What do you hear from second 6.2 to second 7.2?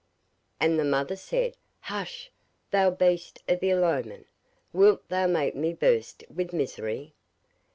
with misery?